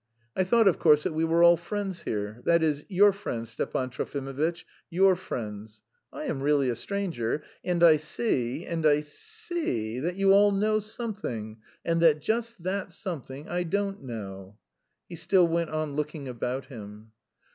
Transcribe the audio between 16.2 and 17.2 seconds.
about him.